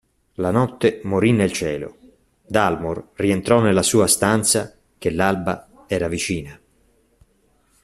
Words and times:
La 0.37 0.49
notte 0.49 1.01
morì 1.03 1.31
nel 1.31 1.51
cielo, 1.51 1.95
Dalmor 2.47 3.09
rientrò 3.17 3.61
nella 3.61 3.83
sua 3.83 4.07
stanza 4.07 4.73
che 4.97 5.11
l'alba 5.11 5.83
era 5.85 6.07
vicina. 6.07 6.59